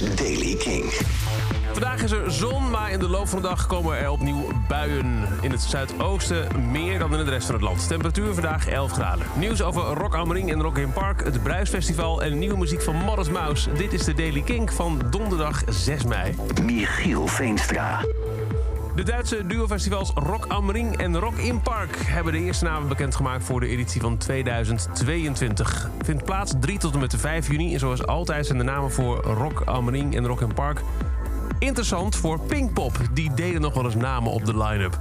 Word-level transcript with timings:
is 0.00 0.14
Daily 0.16 0.54
King. 0.54 0.84
Vandaag 1.72 2.02
is 2.02 2.10
er 2.10 2.32
zon, 2.32 2.70
maar 2.70 2.90
in 2.90 2.98
de 2.98 3.08
loop 3.08 3.28
van 3.28 3.42
de 3.42 3.48
dag 3.48 3.66
komen 3.66 3.98
er 3.98 4.10
opnieuw 4.10 4.48
buien. 4.68 5.28
In 5.40 5.50
het 5.50 5.60
zuidoosten 5.60 6.70
meer 6.70 6.98
dan 6.98 7.18
in 7.18 7.24
de 7.24 7.30
rest 7.30 7.46
van 7.46 7.54
het 7.54 7.64
land. 7.64 7.88
Temperatuur 7.88 8.34
vandaag 8.34 8.68
11 8.68 8.92
graden. 8.92 9.26
Nieuws 9.36 9.62
over 9.62 9.82
Rock 9.82 10.14
am 10.14 10.32
Ring 10.32 10.52
en 10.52 10.62
Rock 10.62 10.78
in 10.78 10.92
Park, 10.92 11.24
het 11.24 11.42
Bruisfestival 11.42 12.22
en 12.22 12.38
nieuwe 12.38 12.56
muziek 12.58 12.82
van 12.82 12.96
Modest 12.96 13.30
Mouse. 13.30 13.72
Dit 13.72 13.92
is 13.92 14.04
de 14.04 14.14
Daily 14.14 14.42
Kink 14.42 14.72
van 14.72 15.02
donderdag 15.10 15.62
6 15.68 16.04
mei. 16.04 16.34
Michiel 16.62 17.26
Veenstra. 17.26 18.00
De 18.94 19.02
Duitse 19.02 19.46
duofestivals 19.46 20.10
Rock 20.14 20.46
am 20.46 20.70
Ring 20.70 20.96
en 20.96 21.18
Rock 21.18 21.36
in 21.36 21.60
Park 21.60 21.96
hebben 21.96 22.32
de 22.32 22.38
eerste 22.38 22.64
namen 22.64 22.88
bekendgemaakt 22.88 23.44
voor 23.44 23.60
de 23.60 23.66
editie 23.66 24.00
van 24.00 24.16
2022. 24.16 25.90
Vindt 26.02 26.24
plaats 26.24 26.52
3 26.60 26.78
tot 26.78 26.94
en 26.94 27.00
met 27.00 27.14
5 27.16 27.48
juni 27.48 27.72
en 27.72 27.78
zoals 27.78 28.06
altijd 28.06 28.46
zijn 28.46 28.58
de 28.58 28.64
namen 28.64 28.92
voor 28.92 29.22
Rock 29.22 29.60
am 29.60 29.88
Ring 29.88 30.16
en 30.16 30.26
Rock 30.26 30.40
in 30.40 30.54
Park 30.54 30.82
interessant 31.58 32.16
voor 32.16 32.40
Pinkpop. 32.40 32.98
Die 33.12 33.34
deden 33.34 33.60
nog 33.60 33.74
wel 33.74 33.84
eens 33.84 33.94
namen 33.94 34.32
op 34.32 34.44
de 34.44 34.58
line-up. 34.58 34.96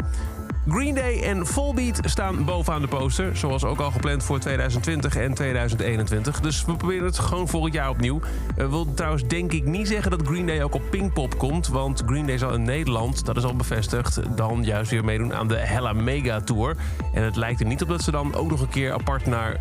Green 0.68 0.96
Day 0.96 1.22
en 1.22 1.48
Volbeat 1.48 2.00
staan 2.04 2.46
bovenaan 2.46 2.82
de 2.82 2.88
poster. 2.88 3.38
Zoals 3.38 3.64
ook 3.64 3.80
al 3.80 3.92
gepland 3.92 4.24
voor 4.24 4.40
2020 4.40 5.16
en 5.16 5.34
2021. 5.34 6.40
Dus 6.40 6.66
we 6.66 6.76
proberen 6.76 7.06
het 7.06 7.20
gewoon 7.20 7.48
volgend 7.48 7.74
jaar 7.74 7.90
opnieuw. 7.90 8.22
Dat 8.56 8.70
wil 8.70 8.94
trouwens 8.94 9.28
denk 9.28 9.52
ik 9.52 9.66
niet 9.66 9.88
zeggen 9.88 10.12
dat 10.12 10.22
Green 10.28 10.46
Day 10.46 10.64
ook 10.64 10.74
op 10.74 10.82
Pinkpop 10.90 11.38
komt. 11.38 11.68
Want 11.68 12.04
Green 12.06 12.26
Day 12.26 12.38
zal 12.38 12.54
in 12.54 12.64
Nederland, 12.64 13.26
dat 13.26 13.38
is 13.38 13.44
al 13.44 13.56
bevestigd... 13.56 14.20
dan 14.36 14.64
juist 14.64 14.92
weer 14.92 15.06
meedoen 15.06 15.34
aan 15.34 15.48
de 15.48 15.58
Hella 15.58 15.94
Mega 15.94 16.42
Tour. 16.42 16.76
En 17.14 17.24
het 17.24 17.36
lijkt 17.36 17.60
er 17.60 17.66
niet 17.66 17.82
op 17.82 17.88
dat 17.88 18.02
ze 18.02 18.12
dan 18.12 18.36
ook 18.36 18.50
nog 18.50 18.62
een 18.62 18.70
keer 18.70 18.94
apart 18.94 19.26
naar 19.26 19.60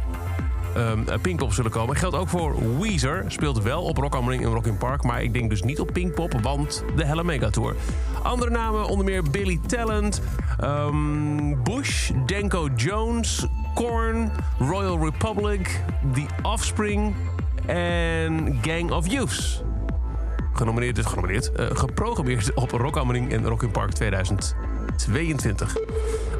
um, 0.76 1.04
Pinkpop 1.22 1.52
zullen 1.52 1.70
komen. 1.70 1.96
Geldt 1.96 2.16
ook 2.16 2.28
voor 2.28 2.78
Weezer. 2.80 3.24
Speelt 3.28 3.62
wel 3.62 3.82
op 3.82 3.96
Rock 3.96 4.14
Ring 4.28 4.44
en 4.44 4.52
Rock 4.52 4.66
in 4.66 4.76
Park. 4.76 5.02
Maar 5.02 5.22
ik 5.22 5.32
denk 5.32 5.50
dus 5.50 5.62
niet 5.62 5.80
op 5.80 5.90
Pinkpop, 5.92 6.40
want 6.42 6.84
de 6.96 7.04
Hella 7.04 7.22
Mega 7.22 7.50
Tour. 7.50 7.74
Andere 8.22 8.50
namen 8.50 8.86
onder 8.86 9.04
meer 9.04 9.22
Billy 9.30 9.60
Talent, 9.66 10.22
um, 10.64 11.62
Bush, 11.62 12.10
Denko 12.26 12.68
Jones, 12.76 13.46
Korn, 13.74 14.32
Royal 14.58 15.04
Republic, 15.04 15.80
The 16.14 16.26
Offspring 16.42 17.14
en 17.66 18.58
Gang 18.62 18.90
of 18.90 19.10
Youths. 19.10 19.62
Genomineerd, 20.52 20.96
dus 20.96 21.04
genomineerd, 21.04 21.50
uh, 21.56 21.66
geprogrammeerd 21.72 22.54
op 22.54 22.70
Rock 22.70 22.96
am 22.96 23.10
Ring 23.10 23.32
en 23.32 23.46
Rock 23.46 23.62
in 23.62 23.70
Park 23.70 23.90
2022. 23.90 25.76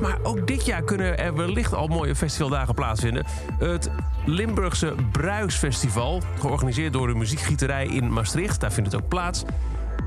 Maar 0.01 0.19
ook 0.23 0.47
dit 0.47 0.67
jaar 0.67 0.83
kunnen 0.83 1.19
er 1.19 1.35
wellicht 1.35 1.75
al 1.75 1.87
mooie 1.87 2.17
festivaldagen 2.17 2.75
plaatsvinden. 2.75 3.27
Het 3.59 3.91
Limburgse 4.25 4.95
Bruisfestival, 5.13 6.23
georganiseerd 6.39 6.93
door 6.93 7.07
de 7.07 7.15
muziekgieterij 7.15 7.87
in 7.87 8.13
Maastricht, 8.13 8.61
daar 8.61 8.73
vindt 8.73 8.93
het 8.93 9.03
ook 9.03 9.09
plaats 9.09 9.45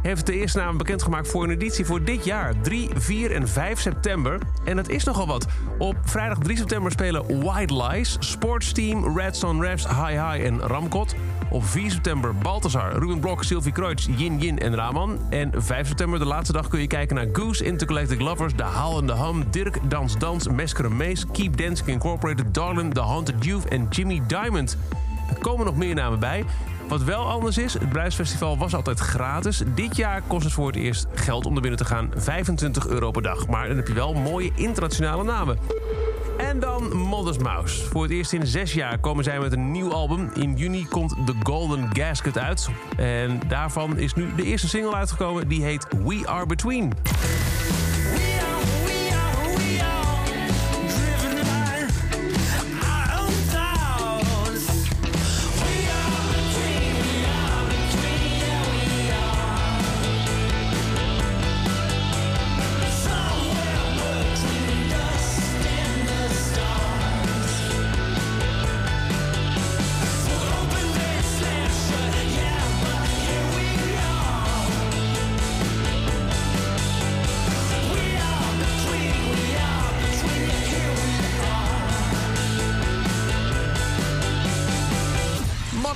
heeft 0.05 0.25
de 0.25 0.33
eerste 0.33 0.57
naam 0.57 0.77
bekendgemaakt 0.77 1.27
voor 1.27 1.43
een 1.43 1.49
editie 1.49 1.85
voor 1.85 2.03
dit 2.03 2.25
jaar. 2.25 2.53
3, 2.61 2.89
4 2.95 3.31
en 3.31 3.47
5 3.47 3.79
september. 3.79 4.39
En 4.65 4.77
het 4.77 4.89
is 4.89 5.03
nogal 5.03 5.27
wat. 5.27 5.47
Op 5.77 5.95
vrijdag 6.01 6.37
3 6.37 6.57
september 6.57 6.91
spelen 6.91 7.43
White 7.43 7.83
Lies, 7.83 8.17
Sportsteam, 8.19 9.17
Redstone 9.17 9.67
Raps, 9.67 9.87
High 9.87 10.31
High 10.31 10.45
en 10.45 10.59
Ramkot. 10.59 11.15
Op 11.49 11.65
4 11.65 11.91
september 11.91 12.35
Balthazar, 12.35 12.91
Ruben 12.91 13.19
Blok, 13.19 13.43
Sylvie 13.43 13.71
Kreutz, 13.71 14.07
Yin 14.17 14.39
Yin 14.39 14.59
en 14.59 14.75
Raman. 14.75 15.19
En 15.29 15.51
5 15.55 15.87
september, 15.87 16.19
de 16.19 16.25
laatste 16.25 16.53
dag, 16.53 16.67
kun 16.67 16.79
je 16.79 16.87
kijken 16.87 17.15
naar 17.15 17.27
Goose, 17.33 17.63
Intergalactic 17.63 18.21
Lovers, 18.21 18.53
The 18.55 18.63
Howl 18.63 18.97
and 18.97 19.07
the 19.07 19.13
Hum, 19.13 19.43
Dirk, 19.51 19.89
Dans 19.89 20.17
Dans, 20.17 20.47
Mescare 20.47 20.89
Maze, 20.89 21.25
Keep 21.31 21.57
Dancing 21.57 21.89
Incorporated, 21.89 22.53
Darlin, 22.53 22.93
The 22.93 23.01
Haunted 23.01 23.45
Youth 23.45 23.67
en 23.67 23.87
Jimmy 23.89 24.21
Diamond. 24.27 24.77
Er 25.29 25.39
komen 25.39 25.65
nog 25.65 25.75
meer 25.75 25.95
namen 25.95 26.19
bij. 26.19 26.45
Wat 26.87 27.03
wel 27.03 27.29
anders 27.29 27.57
is, 27.57 27.73
het 27.73 27.89
Bruisfestival 27.89 28.57
was 28.57 28.75
altijd 28.75 28.99
gratis. 28.99 29.61
Dit 29.75 29.95
jaar 29.95 30.21
kost 30.27 30.43
het 30.43 30.53
voor 30.53 30.67
het 30.67 30.75
eerst 30.75 31.07
geld 31.13 31.45
om 31.45 31.55
er 31.55 31.61
binnen 31.61 31.79
te 31.79 31.85
gaan. 31.85 32.11
25 32.15 32.87
euro 32.87 33.11
per 33.11 33.21
dag. 33.21 33.47
Maar 33.47 33.67
dan 33.67 33.77
heb 33.77 33.87
je 33.87 33.93
wel 33.93 34.13
mooie 34.13 34.51
internationale 34.55 35.23
namen. 35.23 35.57
En 36.37 36.59
dan 36.59 36.97
Modest 36.97 37.41
Mouse. 37.41 37.85
Voor 37.85 38.03
het 38.03 38.11
eerst 38.11 38.33
in 38.33 38.47
zes 38.47 38.73
jaar 38.73 38.97
komen 38.97 39.23
zij 39.23 39.39
met 39.39 39.51
een 39.51 39.71
nieuw 39.71 39.91
album. 39.91 40.29
In 40.33 40.55
juni 40.55 40.87
komt 40.87 41.15
The 41.25 41.33
Golden 41.43 41.89
Gasket 41.93 42.37
uit. 42.37 42.69
En 42.97 43.39
daarvan 43.47 43.97
is 43.97 44.13
nu 44.13 44.35
de 44.35 44.43
eerste 44.43 44.67
single 44.67 44.95
uitgekomen. 44.95 45.47
Die 45.47 45.63
heet 45.63 45.87
We 46.03 46.21
Are 46.25 46.45
Between. 46.45 46.93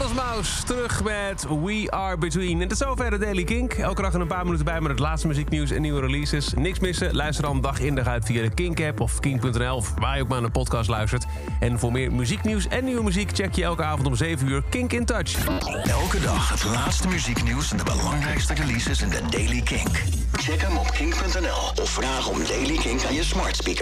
Mouse 0.08 0.64
terug 0.64 1.04
met 1.04 1.46
We 1.64 1.88
Are 1.90 2.18
Between. 2.18 2.62
En 2.62 2.68
tot 2.68 2.78
zover 2.78 3.10
de 3.10 3.18
Daily 3.18 3.44
Kink. 3.44 3.74
Elke 3.74 4.02
dag 4.02 4.14
een 4.14 4.28
paar 4.28 4.44
minuten 4.44 4.66
bij 4.66 4.82
met 4.82 4.92
het 4.92 5.00
laatste 5.00 5.28
muzieknieuws 5.28 5.72
en 5.72 5.82
nieuwe 5.82 6.02
releases. 6.02 6.54
Niks 6.54 6.80
missen, 6.80 7.16
luister 7.16 7.44
dan 7.44 7.62
dag 7.62 7.80
in 7.80 7.96
dag 7.96 8.08
uit 8.08 8.26
via 8.26 8.42
de 8.42 8.50
Kink-app 8.50 9.00
of 9.00 9.20
kink.nl... 9.20 9.76
of 9.76 9.94
waar 10.00 10.16
je 10.16 10.22
ook 10.22 10.28
maar 10.28 10.38
naar 10.38 10.46
een 10.46 10.52
podcast 10.52 10.90
luistert. 10.90 11.26
En 11.60 11.80
voor 11.80 11.92
meer 11.92 12.12
muzieknieuws 12.12 12.68
en 12.68 12.86
nieuwe 12.86 13.04
muziek... 13.04 13.32
check 13.34 13.56
je 13.56 13.64
elke 13.64 13.84
avond 13.84 14.08
om 14.08 14.16
7 14.16 14.48
uur 14.48 14.64
Kink 14.70 14.94
in 14.94 15.06
Touch. 15.06 15.48
Elke 15.84 16.20
dag 16.20 16.50
het 16.50 16.64
laatste 16.64 17.08
muzieknieuws 17.08 17.72
en 17.72 17.78
de 17.78 17.84
belangrijkste 17.84 18.54
releases 18.54 19.02
in 19.02 19.10
de 19.10 19.22
Daily 19.30 19.62
Kink. 19.62 20.04
Check 20.32 20.62
hem 20.62 20.78
op 20.78 20.92
kink.nl 20.92 21.84
of 21.84 21.90
vraag 21.90 22.28
om 22.28 22.38
Daily 22.48 22.78
Kink 22.78 23.06
aan 23.06 23.14
je 23.14 23.24
smart 23.24 23.56
speaker. 23.56 23.78